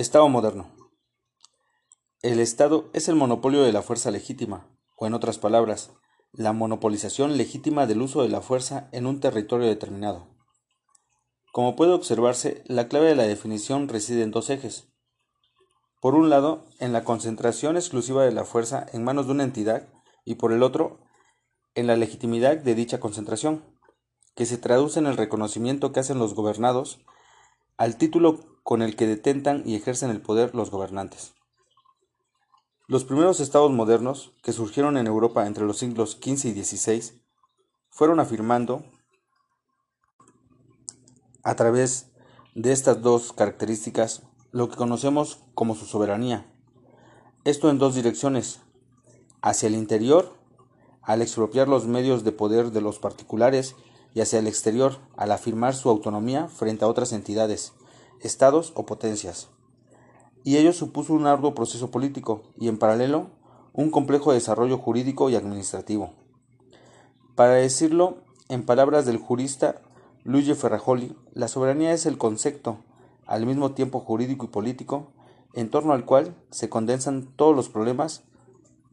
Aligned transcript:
Estado 0.00 0.30
moderno. 0.30 0.74
El 2.22 2.40
Estado 2.40 2.88
es 2.94 3.08
el 3.08 3.16
monopolio 3.16 3.62
de 3.62 3.70
la 3.70 3.82
fuerza 3.82 4.10
legítima, 4.10 4.66
o 4.96 5.06
en 5.06 5.12
otras 5.12 5.36
palabras, 5.36 5.92
la 6.32 6.54
monopolización 6.54 7.36
legítima 7.36 7.86
del 7.86 8.00
uso 8.00 8.22
de 8.22 8.30
la 8.30 8.40
fuerza 8.40 8.88
en 8.92 9.04
un 9.04 9.20
territorio 9.20 9.66
determinado. 9.66 10.26
Como 11.52 11.76
puede 11.76 11.92
observarse, 11.92 12.64
la 12.64 12.88
clave 12.88 13.08
de 13.08 13.14
la 13.14 13.24
definición 13.24 13.88
reside 13.88 14.22
en 14.22 14.30
dos 14.30 14.48
ejes. 14.48 14.88
Por 16.00 16.14
un 16.14 16.30
lado, 16.30 16.66
en 16.78 16.94
la 16.94 17.04
concentración 17.04 17.76
exclusiva 17.76 18.24
de 18.24 18.32
la 18.32 18.46
fuerza 18.46 18.86
en 18.94 19.04
manos 19.04 19.26
de 19.26 19.32
una 19.32 19.44
entidad 19.44 19.86
y 20.24 20.36
por 20.36 20.54
el 20.54 20.62
otro, 20.62 21.00
en 21.74 21.86
la 21.86 21.96
legitimidad 21.96 22.56
de 22.56 22.74
dicha 22.74 23.00
concentración, 23.00 23.78
que 24.34 24.46
se 24.46 24.56
traduce 24.56 24.98
en 24.98 25.04
el 25.04 25.18
reconocimiento 25.18 25.92
que 25.92 26.00
hacen 26.00 26.18
los 26.18 26.34
gobernados 26.34 27.04
al 27.76 27.98
título 27.98 28.49
con 28.70 28.82
el 28.82 28.94
que 28.94 29.08
detentan 29.08 29.64
y 29.66 29.74
ejercen 29.74 30.10
el 30.10 30.22
poder 30.22 30.54
los 30.54 30.70
gobernantes. 30.70 31.34
Los 32.86 33.02
primeros 33.02 33.40
estados 33.40 33.72
modernos, 33.72 34.32
que 34.44 34.52
surgieron 34.52 34.96
en 34.96 35.08
Europa 35.08 35.48
entre 35.48 35.64
los 35.64 35.78
siglos 35.78 36.20
XV 36.22 36.56
y 36.56 36.62
XVI, 36.62 37.20
fueron 37.88 38.20
afirmando, 38.20 38.84
a 41.42 41.56
través 41.56 42.12
de 42.54 42.70
estas 42.70 43.02
dos 43.02 43.32
características, 43.32 44.22
lo 44.52 44.68
que 44.68 44.76
conocemos 44.76 45.40
como 45.54 45.74
su 45.74 45.84
soberanía. 45.84 46.46
Esto 47.42 47.70
en 47.70 47.78
dos 47.78 47.96
direcciones, 47.96 48.60
hacia 49.42 49.66
el 49.66 49.74
interior, 49.74 50.36
al 51.02 51.22
expropiar 51.22 51.66
los 51.66 51.88
medios 51.88 52.22
de 52.22 52.30
poder 52.30 52.70
de 52.70 52.82
los 52.82 53.00
particulares, 53.00 53.74
y 54.14 54.20
hacia 54.20 54.38
el 54.38 54.46
exterior, 54.46 54.98
al 55.16 55.32
afirmar 55.32 55.74
su 55.74 55.88
autonomía 55.88 56.46
frente 56.46 56.84
a 56.84 56.88
otras 56.88 57.12
entidades, 57.12 57.72
estados 58.20 58.72
o 58.76 58.86
potencias. 58.86 59.48
Y 60.44 60.56
ello 60.56 60.72
supuso 60.72 61.12
un 61.12 61.26
arduo 61.26 61.54
proceso 61.54 61.90
político 61.90 62.42
y, 62.58 62.68
en 62.68 62.78
paralelo, 62.78 63.28
un 63.72 63.90
complejo 63.90 64.32
desarrollo 64.32 64.78
jurídico 64.78 65.30
y 65.30 65.36
administrativo. 65.36 66.12
Para 67.34 67.54
decirlo 67.54 68.18
en 68.48 68.64
palabras 68.64 69.06
del 69.06 69.18
jurista 69.18 69.80
Luigi 70.24 70.54
Ferrajoli, 70.54 71.16
la 71.32 71.48
soberanía 71.48 71.92
es 71.92 72.06
el 72.06 72.18
concepto, 72.18 72.78
al 73.26 73.46
mismo 73.46 73.72
tiempo 73.72 74.00
jurídico 74.00 74.46
y 74.46 74.48
político, 74.48 75.12
en 75.54 75.70
torno 75.70 75.92
al 75.92 76.04
cual 76.04 76.34
se 76.50 76.68
condensan 76.68 77.28
todos 77.36 77.54
los 77.54 77.68
problemas 77.68 78.22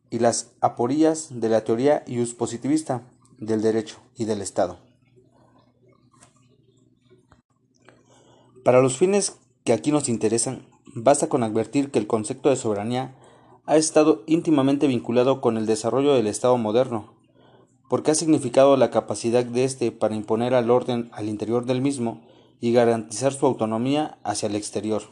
y 0.09 0.19
las 0.19 0.51
aporías 0.61 1.27
de 1.31 1.49
la 1.49 1.63
teoría 1.63 2.03
positivista 2.37 3.01
del 3.39 3.61
derecho 3.61 3.97
y 4.15 4.25
del 4.25 4.41
Estado. 4.41 4.86
Para 8.67 8.81
los 8.81 8.97
fines 8.97 9.37
que 9.63 9.71
aquí 9.71 9.93
nos 9.93 10.09
interesan, 10.09 10.67
basta 10.93 11.29
con 11.29 11.41
advertir 11.41 11.89
que 11.89 11.99
el 11.99 12.05
concepto 12.05 12.49
de 12.49 12.57
soberanía 12.57 13.15
ha 13.65 13.77
estado 13.77 14.23
íntimamente 14.27 14.87
vinculado 14.87 15.39
con 15.39 15.55
el 15.55 15.65
desarrollo 15.65 16.13
del 16.13 16.27
Estado 16.27 16.57
moderno, 16.57 17.13
porque 17.87 18.11
ha 18.11 18.15
significado 18.15 18.75
la 18.75 18.91
capacidad 18.91 19.45
de 19.45 19.63
éste 19.63 19.93
para 19.93 20.17
imponer 20.17 20.53
al 20.53 20.69
orden 20.69 21.09
al 21.13 21.29
interior 21.29 21.65
del 21.65 21.81
mismo 21.81 22.27
y 22.59 22.73
garantizar 22.73 23.31
su 23.31 23.45
autonomía 23.45 24.17
hacia 24.25 24.47
el 24.47 24.55
exterior. 24.57 25.03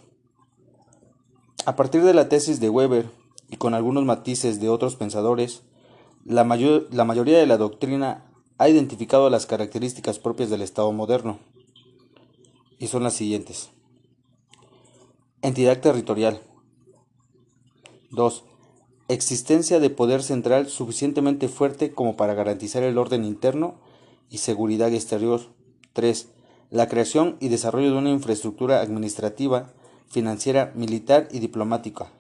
A 1.65 1.77
partir 1.77 2.03
de 2.03 2.13
la 2.13 2.27
tesis 2.27 2.59
de 2.59 2.69
Weber 2.69 3.09
y 3.49 3.55
con 3.55 3.73
algunos 3.73 4.03
matices 4.03 4.59
de 4.59 4.67
otros 4.67 4.97
pensadores, 4.97 5.63
la, 6.25 6.43
la 6.43 7.05
mayoría 7.05 7.37
de 7.37 7.47
la 7.47 7.55
doctrina 7.55 8.25
ha 8.57 8.67
identificado 8.67 9.29
las 9.29 9.45
características 9.45 10.19
propias 10.19 10.49
del 10.49 10.61
Estado 10.61 10.91
moderno 10.91 11.39
y 12.85 12.87
son 12.87 13.01
las 13.01 13.15
siguientes. 13.15 13.71
Entidad 15.41 15.81
territorial. 15.81 16.39
2. 18.11 18.43
Existencia 19.07 19.79
de 19.79 19.89
poder 19.89 20.21
central 20.21 20.69
suficientemente 20.69 21.47
fuerte 21.47 21.91
como 21.91 22.15
para 22.15 22.35
garantizar 22.35 22.83
el 22.83 22.99
orden 22.99 23.25
interno 23.25 23.73
y 24.29 24.37
seguridad 24.37 24.93
exterior. 24.93 25.41
3. 25.93 26.29
La 26.69 26.87
creación 26.87 27.37
y 27.39 27.47
desarrollo 27.47 27.89
de 27.91 27.97
una 27.97 28.11
infraestructura 28.11 28.81
administrativa, 28.81 29.73
financiera, 30.07 30.71
militar 30.75 31.27
y 31.31 31.39
diplomática. 31.39 32.11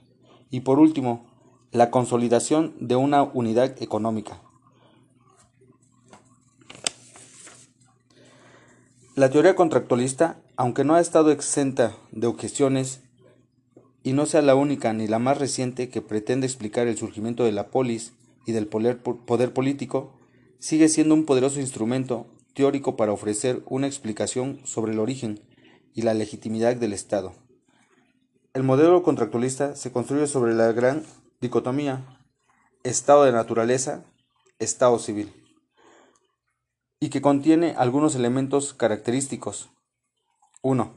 Y 0.49 0.61
por 0.61 0.79
último, 0.79 1.27
la 1.71 1.91
consolidación 1.91 2.73
de 2.79 2.95
una 2.95 3.21
unidad 3.21 3.79
económica. 3.83 4.41
La 9.15 9.29
teoría 9.29 9.55
contractualista, 9.55 10.41
aunque 10.57 10.83
no 10.83 10.95
ha 10.95 10.99
estado 10.99 11.31
exenta 11.31 11.95
de 12.11 12.27
objeciones 12.27 12.99
y 14.03 14.11
no 14.11 14.25
sea 14.25 14.41
la 14.41 14.55
única 14.55 14.91
ni 14.91 15.07
la 15.07 15.19
más 15.19 15.37
reciente 15.37 15.87
que 15.87 16.01
pretende 16.01 16.45
explicar 16.45 16.87
el 16.87 16.97
surgimiento 16.97 17.45
de 17.45 17.53
la 17.53 17.69
polis 17.69 18.11
y 18.45 18.51
del 18.51 18.67
poder, 18.67 19.53
político, 19.53 20.19
sigue 20.59 20.89
siendo 20.89 21.13
un 21.13 21.23
poderoso 21.23 21.61
instrumento 21.61 22.27
teórico 22.53 22.97
para 22.97 23.13
ofrecer 23.13 23.63
una 23.67 23.87
explicación 23.87 24.59
sobre 24.65 24.91
el 24.91 24.99
origen 24.99 25.39
y 25.93 26.01
la 26.01 26.13
legitimidad 26.13 26.75
del 26.75 26.91
Estado. 26.91 27.31
El 28.53 28.63
modelo 28.63 29.01
contractualista 29.01 29.77
se 29.77 29.93
construye 29.93 30.27
sobre 30.27 30.53
la 30.53 30.73
gran 30.73 31.05
dicotomía 31.39 32.19
Estado 32.83 33.23
de 33.23 33.31
naturaleza, 33.31 34.03
Estado 34.59 34.99
civil 34.99 35.44
y 36.99 37.09
que 37.09 37.21
contiene 37.21 37.75
algunos 37.77 38.15
elementos 38.15 38.73
característicos. 38.73 39.69
1. 40.61 40.93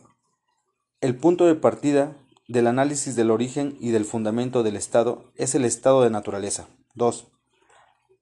El 1.00 1.16
punto 1.16 1.46
de 1.46 1.54
partida 1.54 2.16
del 2.48 2.66
análisis 2.66 3.14
del 3.14 3.30
origen 3.30 3.76
y 3.80 3.90
del 3.90 4.04
fundamento 4.04 4.62
del 4.62 4.76
Estado 4.76 5.32
es 5.36 5.54
el 5.54 5.64
estado 5.64 6.02
de 6.02 6.10
naturaleza. 6.10 6.68
2. 6.94 7.26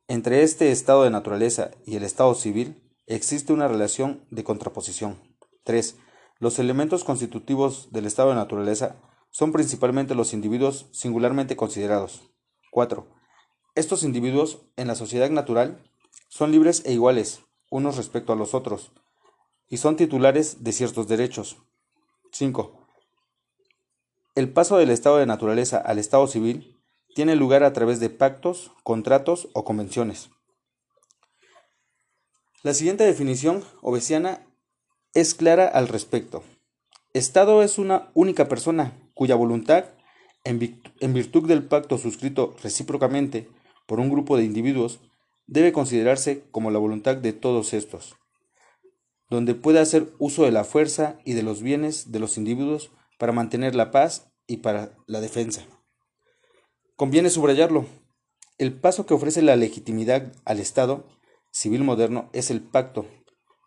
Entre 0.08 0.42
este 0.42 0.72
estado 0.72 1.04
de 1.04 1.10
naturaleza 1.10 1.70
y 1.84 1.96
el 1.96 2.02
estado 2.02 2.34
civil 2.34 2.82
existe 3.06 3.52
una 3.52 3.68
relación 3.68 4.24
de 4.30 4.44
contraposición. 4.44 5.18
3. 5.64 5.96
Los 6.38 6.58
elementos 6.58 7.04
constitutivos 7.04 7.92
del 7.92 8.06
estado 8.06 8.30
de 8.30 8.36
naturaleza 8.36 8.96
son 9.30 9.52
principalmente 9.52 10.14
los 10.14 10.32
individuos 10.32 10.88
singularmente 10.92 11.56
considerados. 11.56 12.30
4. 12.72 13.06
Estos 13.74 14.02
individuos 14.02 14.66
en 14.76 14.88
la 14.88 14.94
sociedad 14.94 15.30
natural 15.30 15.82
son 16.28 16.52
libres 16.52 16.82
e 16.84 16.92
iguales, 16.92 17.45
unos 17.70 17.96
respecto 17.96 18.32
a 18.32 18.36
los 18.36 18.54
otros, 18.54 18.92
y 19.68 19.78
son 19.78 19.96
titulares 19.96 20.62
de 20.64 20.72
ciertos 20.72 21.08
derechos. 21.08 21.56
5. 22.32 22.86
El 24.34 24.52
paso 24.52 24.76
del 24.76 24.90
estado 24.90 25.16
de 25.16 25.26
naturaleza 25.26 25.78
al 25.78 25.98
estado 25.98 26.26
civil 26.26 26.78
tiene 27.14 27.36
lugar 27.36 27.64
a 27.64 27.72
través 27.72 27.98
de 27.98 28.10
pactos, 28.10 28.72
contratos 28.82 29.48
o 29.54 29.64
convenciones. 29.64 30.30
La 32.62 32.74
siguiente 32.74 33.04
definición 33.04 33.64
obesiana 33.80 34.46
es 35.14 35.34
clara 35.34 35.66
al 35.66 35.88
respecto. 35.88 36.42
Estado 37.14 37.62
es 37.62 37.78
una 37.78 38.10
única 38.12 38.48
persona 38.48 38.92
cuya 39.14 39.34
voluntad, 39.34 39.86
en 40.44 40.58
virtud 41.14 41.48
del 41.48 41.64
pacto 41.64 41.96
suscrito 41.96 42.54
recíprocamente 42.62 43.48
por 43.86 43.98
un 43.98 44.10
grupo 44.10 44.36
de 44.36 44.44
individuos, 44.44 45.00
debe 45.46 45.72
considerarse 45.72 46.44
como 46.50 46.70
la 46.70 46.78
voluntad 46.78 47.16
de 47.16 47.32
todos 47.32 47.72
estos, 47.72 48.16
donde 49.30 49.54
puede 49.54 49.80
hacer 49.80 50.12
uso 50.18 50.44
de 50.44 50.52
la 50.52 50.64
fuerza 50.64 51.18
y 51.24 51.32
de 51.32 51.42
los 51.42 51.62
bienes 51.62 52.12
de 52.12 52.18
los 52.18 52.36
individuos 52.36 52.90
para 53.18 53.32
mantener 53.32 53.74
la 53.74 53.90
paz 53.90 54.30
y 54.46 54.58
para 54.58 54.96
la 55.06 55.20
defensa. 55.20 55.66
Conviene 56.96 57.30
subrayarlo. 57.30 57.86
El 58.58 58.72
paso 58.72 59.04
que 59.06 59.14
ofrece 59.14 59.42
la 59.42 59.56
legitimidad 59.56 60.32
al 60.44 60.60
Estado 60.60 61.06
civil 61.50 61.84
moderno 61.84 62.30
es 62.32 62.50
el 62.50 62.62
pacto, 62.62 63.06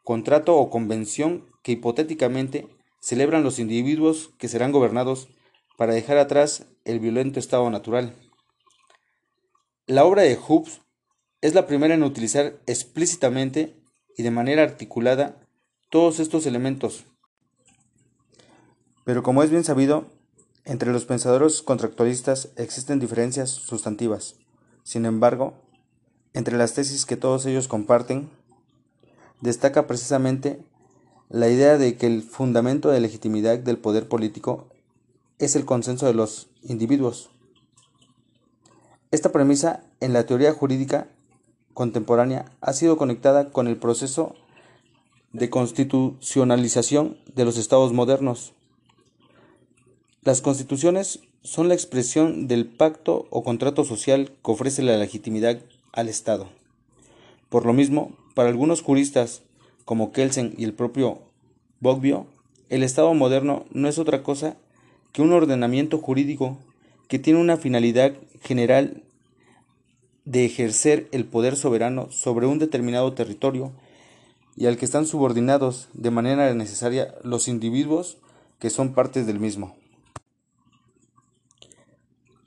contrato 0.03 0.55
o 0.57 0.69
convención 0.69 1.49
que 1.63 1.73
hipotéticamente 1.73 2.67
celebran 2.99 3.43
los 3.43 3.59
individuos 3.59 4.31
que 4.37 4.47
serán 4.47 4.71
gobernados 4.71 5.29
para 5.77 5.93
dejar 5.93 6.17
atrás 6.17 6.67
el 6.85 6.99
violento 6.99 7.39
estado 7.39 7.69
natural. 7.69 8.15
La 9.85 10.05
obra 10.05 10.23
de 10.23 10.35
Hobbes 10.35 10.81
es 11.41 11.53
la 11.53 11.67
primera 11.67 11.93
en 11.93 12.03
utilizar 12.03 12.59
explícitamente 12.67 13.75
y 14.17 14.23
de 14.23 14.31
manera 14.31 14.63
articulada 14.63 15.39
todos 15.89 16.19
estos 16.19 16.45
elementos. 16.45 17.05
Pero 19.05 19.23
como 19.23 19.41
es 19.43 19.49
bien 19.49 19.63
sabido, 19.63 20.07
entre 20.65 20.91
los 20.91 21.05
pensadores 21.05 21.61
contractualistas 21.61 22.49
existen 22.57 22.99
diferencias 22.99 23.49
sustantivas. 23.49 24.35
Sin 24.83 25.05
embargo, 25.05 25.53
entre 26.33 26.57
las 26.57 26.73
tesis 26.73 27.05
que 27.05 27.17
todos 27.17 27.45
ellos 27.45 27.67
comparten, 27.67 28.29
destaca 29.41 29.87
precisamente 29.87 30.63
la 31.29 31.47
idea 31.47 31.77
de 31.77 31.95
que 31.95 32.07
el 32.07 32.21
fundamento 32.21 32.89
de 32.89 32.99
legitimidad 32.99 33.57
del 33.59 33.77
poder 33.77 34.07
político 34.07 34.67
es 35.37 35.55
el 35.55 35.65
consenso 35.65 36.05
de 36.05 36.13
los 36.13 36.49
individuos. 36.61 37.29
Esta 39.11 39.31
premisa 39.31 39.83
en 40.01 40.13
la 40.13 40.25
teoría 40.25 40.53
jurídica 40.53 41.07
contemporánea 41.79 42.51
ha 42.59 42.73
sido 42.73 42.97
conectada 42.97 43.51
con 43.51 43.65
el 43.65 43.77
proceso 43.77 44.35
de 45.31 45.49
constitucionalización 45.49 47.15
de 47.33 47.45
los 47.45 47.57
estados 47.57 47.93
modernos. 47.93 48.51
Las 50.21 50.41
constituciones 50.41 51.21
son 51.41 51.69
la 51.69 51.75
expresión 51.75 52.49
del 52.49 52.65
pacto 52.65 53.27
o 53.29 53.45
contrato 53.45 53.85
social 53.85 54.29
que 54.43 54.51
ofrece 54.51 54.81
la 54.81 54.97
legitimidad 54.97 55.61
al 55.93 56.09
Estado. 56.09 56.49
Por 57.47 57.65
lo 57.65 57.71
mismo, 57.71 58.11
para 58.35 58.49
algunos 58.49 58.81
juristas, 58.81 59.41
como 59.85 60.11
Kelsen 60.11 60.55
y 60.57 60.65
el 60.65 60.73
propio 60.73 61.19
Bogbio, 61.79 62.25
el 62.67 62.83
Estado 62.83 63.13
moderno 63.13 63.63
no 63.71 63.87
es 63.87 63.99
otra 63.99 64.21
cosa 64.21 64.57
que 65.13 65.21
un 65.21 65.31
ordenamiento 65.31 65.97
jurídico 65.99 66.57
que 67.07 67.19
tiene 67.19 67.39
una 67.39 67.55
finalidad 67.55 68.15
general 68.41 69.01
de 70.25 70.45
ejercer 70.45 71.07
el 71.11 71.25
poder 71.25 71.55
soberano 71.55 72.11
sobre 72.11 72.45
un 72.45 72.59
determinado 72.59 73.13
territorio 73.13 73.71
y 74.55 74.65
al 74.65 74.77
que 74.77 74.85
están 74.85 75.05
subordinados 75.05 75.89
de 75.93 76.11
manera 76.11 76.53
necesaria 76.53 77.15
los 77.23 77.47
individuos 77.47 78.17
que 78.59 78.69
son 78.69 78.93
partes 78.93 79.25
del 79.25 79.39
mismo. 79.39 79.75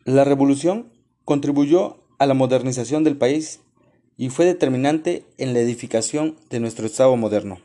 La 0.05 0.25
revolución 0.25 0.93
contribuyó 1.25 1.99
a 2.19 2.27
la 2.27 2.35
modernización 2.35 3.05
del 3.05 3.17
país 3.17 3.61
y 4.17 4.29
fue 4.29 4.45
determinante 4.45 5.25
en 5.39 5.55
la 5.55 5.61
edificación 5.61 6.37
de 6.51 6.61
nuestro 6.61 6.87
Estado 6.87 7.17
moderno. 7.17 7.61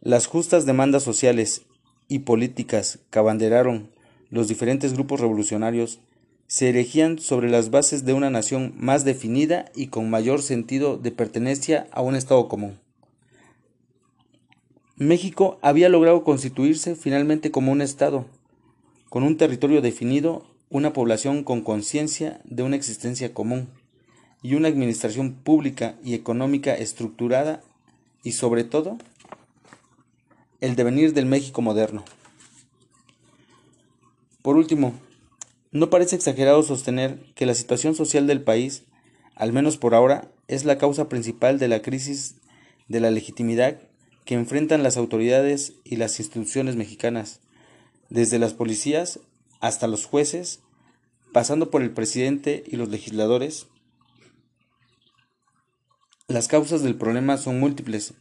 Las 0.00 0.26
justas 0.26 0.66
demandas 0.66 1.02
sociales 1.02 1.62
y 2.08 2.20
políticas 2.20 2.98
que 3.10 3.18
abanderaron 3.18 3.90
los 4.28 4.48
diferentes 4.48 4.92
grupos 4.92 5.20
revolucionarios 5.20 6.00
se 6.46 6.68
erigían 6.68 7.18
sobre 7.18 7.50
las 7.50 7.70
bases 7.70 8.04
de 8.04 8.12
una 8.12 8.30
nación 8.30 8.74
más 8.76 9.04
definida 9.04 9.70
y 9.74 9.88
con 9.88 10.10
mayor 10.10 10.42
sentido 10.42 10.96
de 10.98 11.10
pertenencia 11.10 11.88
a 11.92 12.02
un 12.02 12.14
Estado 12.14 12.48
común. 12.48 12.78
México 14.96 15.58
había 15.62 15.88
logrado 15.88 16.22
constituirse 16.22 16.94
finalmente 16.94 17.50
como 17.50 17.72
un 17.72 17.82
Estado, 17.82 18.26
con 19.08 19.24
un 19.24 19.36
territorio 19.36 19.80
definido, 19.80 20.46
una 20.70 20.92
población 20.92 21.44
con 21.44 21.62
conciencia 21.62 22.40
de 22.44 22.62
una 22.62 22.76
existencia 22.76 23.34
común 23.34 23.68
y 24.42 24.54
una 24.54 24.68
administración 24.68 25.32
pública 25.32 25.96
y 26.04 26.14
económica 26.14 26.74
estructurada 26.74 27.62
y 28.22 28.32
sobre 28.32 28.64
todo 28.64 28.98
el 30.60 30.76
devenir 30.76 31.12
del 31.12 31.26
México 31.26 31.62
moderno. 31.62 32.04
Por 34.42 34.56
último, 34.56 34.94
no 35.74 35.90
parece 35.90 36.14
exagerado 36.14 36.62
sostener 36.62 37.18
que 37.34 37.46
la 37.46 37.54
situación 37.54 37.96
social 37.96 38.28
del 38.28 38.40
país, 38.40 38.84
al 39.34 39.52
menos 39.52 39.76
por 39.76 39.96
ahora, 39.96 40.30
es 40.46 40.64
la 40.64 40.78
causa 40.78 41.08
principal 41.08 41.58
de 41.58 41.66
la 41.66 41.82
crisis 41.82 42.36
de 42.86 43.00
la 43.00 43.10
legitimidad 43.10 43.80
que 44.24 44.36
enfrentan 44.36 44.84
las 44.84 44.96
autoridades 44.96 45.72
y 45.82 45.96
las 45.96 46.20
instituciones 46.20 46.76
mexicanas, 46.76 47.40
desde 48.08 48.38
las 48.38 48.54
policías 48.54 49.18
hasta 49.60 49.88
los 49.88 50.06
jueces, 50.06 50.60
pasando 51.32 51.72
por 51.72 51.82
el 51.82 51.90
presidente 51.90 52.62
y 52.68 52.76
los 52.76 52.88
legisladores. 52.88 53.66
Las 56.28 56.46
causas 56.46 56.84
del 56.84 56.94
problema 56.94 57.36
son 57.36 57.58
múltiples 57.58 58.14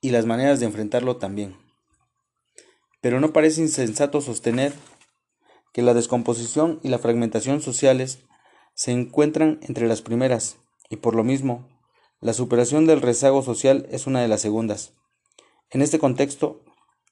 y 0.00 0.10
las 0.10 0.26
maneras 0.26 0.58
de 0.58 0.66
enfrentarlo 0.66 1.18
también. 1.18 1.56
Pero 3.00 3.20
no 3.20 3.32
parece 3.32 3.60
insensato 3.60 4.20
sostener 4.20 4.72
que 5.74 5.82
la 5.82 5.92
descomposición 5.92 6.78
y 6.84 6.88
la 6.88 7.00
fragmentación 7.00 7.60
sociales 7.60 8.20
se 8.74 8.92
encuentran 8.92 9.58
entre 9.62 9.88
las 9.88 10.02
primeras, 10.02 10.58
y 10.88 10.96
por 10.96 11.16
lo 11.16 11.24
mismo, 11.24 11.68
la 12.20 12.32
superación 12.32 12.86
del 12.86 13.02
rezago 13.02 13.42
social 13.42 13.86
es 13.90 14.06
una 14.06 14.22
de 14.22 14.28
las 14.28 14.40
segundas. 14.40 14.94
En 15.70 15.82
este 15.82 15.98
contexto, 15.98 16.62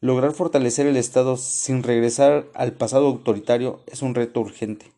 lograr 0.00 0.32
fortalecer 0.32 0.86
el 0.86 0.96
Estado 0.96 1.36
sin 1.36 1.82
regresar 1.82 2.46
al 2.54 2.72
pasado 2.72 3.08
autoritario 3.08 3.80
es 3.88 4.00
un 4.00 4.14
reto 4.14 4.40
urgente. 4.40 4.92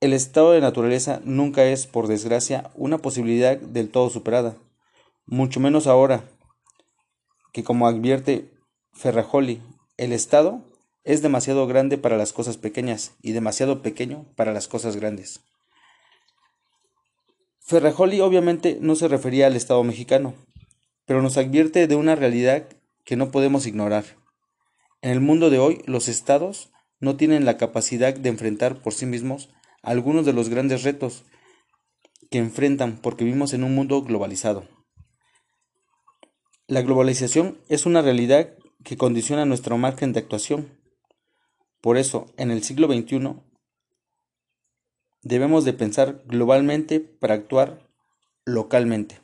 El 0.00 0.12
estado 0.12 0.50
de 0.50 0.60
naturaleza 0.60 1.20
nunca 1.24 1.64
es, 1.64 1.86
por 1.86 2.08
desgracia, 2.08 2.72
una 2.74 2.98
posibilidad 2.98 3.56
del 3.56 3.90
todo 3.90 4.10
superada, 4.10 4.56
mucho 5.24 5.60
menos 5.60 5.86
ahora, 5.86 6.24
que 7.52 7.62
como 7.62 7.86
advierte 7.86 8.50
Ferrajoli, 8.92 9.62
el 9.96 10.12
Estado 10.12 10.73
es 11.04 11.22
demasiado 11.22 11.66
grande 11.66 11.98
para 11.98 12.16
las 12.16 12.32
cosas 12.32 12.56
pequeñas 12.56 13.12
y 13.22 13.32
demasiado 13.32 13.82
pequeño 13.82 14.26
para 14.36 14.52
las 14.52 14.68
cosas 14.68 14.96
grandes. 14.96 15.40
Ferrajoli 17.60 18.20
obviamente 18.20 18.78
no 18.80 18.94
se 18.94 19.08
refería 19.08 19.46
al 19.46 19.56
Estado 19.56 19.82
mexicano, 19.84 20.34
pero 21.06 21.22
nos 21.22 21.36
advierte 21.36 21.86
de 21.86 21.96
una 21.96 22.14
realidad 22.14 22.68
que 23.04 23.16
no 23.16 23.30
podemos 23.30 23.66
ignorar. 23.66 24.04
En 25.02 25.10
el 25.10 25.20
mundo 25.20 25.50
de 25.50 25.58
hoy, 25.58 25.82
los 25.86 26.08
estados 26.08 26.70
no 27.00 27.16
tienen 27.16 27.44
la 27.44 27.58
capacidad 27.58 28.14
de 28.14 28.28
enfrentar 28.28 28.80
por 28.80 28.94
sí 28.94 29.06
mismos 29.06 29.50
algunos 29.82 30.24
de 30.24 30.32
los 30.32 30.48
grandes 30.48 30.82
retos 30.82 31.24
que 32.30 32.38
enfrentan 32.38 32.98
porque 33.00 33.24
vivimos 33.24 33.52
en 33.52 33.64
un 33.64 33.74
mundo 33.74 34.02
globalizado. 34.02 34.66
La 36.66 36.80
globalización 36.80 37.58
es 37.68 37.84
una 37.84 38.00
realidad 38.00 38.54
que 38.82 38.96
condiciona 38.96 39.44
nuestro 39.44 39.76
margen 39.76 40.12
de 40.12 40.20
actuación. 40.20 40.83
Por 41.84 41.98
eso, 41.98 42.32
en 42.38 42.50
el 42.50 42.62
siglo 42.62 42.86
XXI, 42.86 43.34
debemos 45.20 45.66
de 45.66 45.74
pensar 45.74 46.22
globalmente 46.24 46.98
para 46.98 47.34
actuar 47.34 47.86
localmente. 48.46 49.20